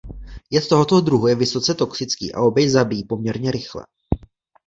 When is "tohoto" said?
0.67-1.01